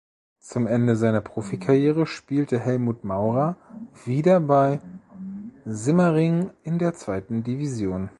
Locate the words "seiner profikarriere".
0.95-2.07